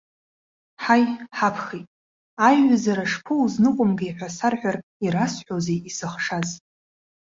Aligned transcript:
Ҳаи, 0.83 1.03
ҳабхеит, 1.37 1.87
аиҩызара 2.47 3.05
шԥоузныҟәымгеи 3.11 4.13
ҳәа 4.15 4.27
сарҳәар, 4.37 4.77
ирасҳәозеи 5.05 5.79
исыхшаз?! 5.89 6.49